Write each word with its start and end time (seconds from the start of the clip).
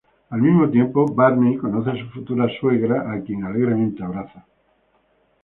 Al 0.31 0.41
mismo 0.41 0.67
tiempo 0.67 1.05
Barney 1.13 1.57
conoce 1.57 1.91
a 1.91 1.95
su 1.95 2.09
futura 2.09 2.47
suegra 2.59 3.13
a 3.13 3.21
quien 3.21 3.43
alegremente 3.45 4.03
abraza. 4.03 4.47